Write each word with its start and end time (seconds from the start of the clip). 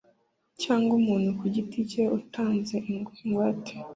cyangwa 0.61 0.91
umuntu 1.01 1.29
ku 1.39 1.45
giti 1.53 1.79
cye 1.91 2.03
utanze 2.17 2.75
ingwate 3.23 3.73